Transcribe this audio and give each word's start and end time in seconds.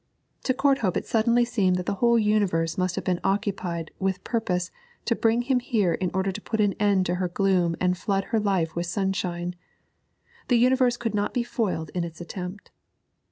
To 0.45 0.53
Courthope 0.55 0.97
it 0.97 1.05
suddenly 1.05 1.45
seemed 1.45 1.75
that 1.75 1.85
the 1.85 1.93
whole 2.01 2.17
universe 2.17 2.75
must 2.75 2.95
have 2.95 3.03
been 3.05 3.19
occupied 3.23 3.91
with 3.99 4.23
purpose 4.23 4.71
to 5.05 5.15
bring 5.15 5.43
him 5.43 5.59
here 5.59 5.93
in 5.93 6.09
order 6.11 6.31
to 6.31 6.41
put 6.41 6.59
an 6.59 6.73
end 6.79 7.05
to 7.05 7.13
her 7.21 7.27
gloom 7.27 7.75
and 7.79 7.95
flood 7.95 8.23
her 8.33 8.39
life 8.39 8.75
with 8.75 8.87
sunshine; 8.87 9.53
the 10.47 10.57
universe 10.57 10.97
could 10.97 11.13
not 11.13 11.35
be 11.35 11.43
foiled 11.43 11.91
in 11.93 12.03
its 12.03 12.19
attempt. 12.19 12.71